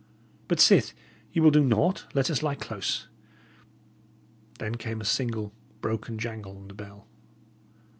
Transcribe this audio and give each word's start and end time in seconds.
But 0.47 0.59
sith 0.59 0.95
ye 1.31 1.39
will 1.43 1.51
do 1.51 1.63
naught, 1.63 2.07
let 2.15 2.31
us 2.31 2.41
lie 2.41 2.55
close." 2.55 3.07
Then 4.57 4.73
came 4.73 4.99
a 4.99 5.05
single, 5.05 5.53
broken 5.79 6.17
jangle 6.17 6.57
on 6.57 6.67
the 6.69 6.73
bell. 6.73 7.05